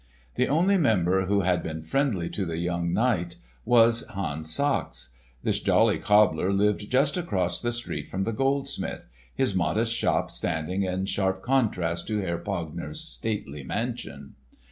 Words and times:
The 0.33 0.47
only 0.47 0.79
member 0.79 1.25
who 1.27 1.41
had 1.41 1.61
been 1.61 1.83
friendly 1.83 2.27
to 2.31 2.43
the 2.43 2.57
young 2.57 2.91
knight 2.91 3.35
was 3.65 4.01
Hans 4.07 4.51
Sachs. 4.51 5.09
This 5.43 5.59
jolly 5.59 5.99
cobbler 5.99 6.51
lived 6.51 6.89
just 6.89 7.17
across 7.17 7.61
the 7.61 7.71
street 7.71 8.07
from 8.07 8.23
the 8.23 8.33
goldsmith—his 8.33 9.53
modest 9.53 9.93
shop 9.93 10.31
standing 10.31 10.81
in 10.81 11.05
sharp 11.05 11.43
contrast 11.43 12.07
to 12.07 12.17
Herr 12.19 12.39
Pogner's 12.39 12.99
stately 13.01 13.63
mansion. 13.63 14.33